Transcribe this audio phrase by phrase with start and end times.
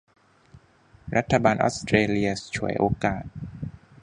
[1.15, 3.23] รัฐบาลออสเตรเลียฉวยโอกาส